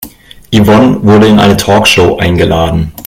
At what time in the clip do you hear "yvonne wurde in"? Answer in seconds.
0.51-1.37